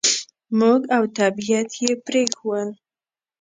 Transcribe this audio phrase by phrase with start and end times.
[0.59, 2.69] موږ او طبعیت یې پرېښوول.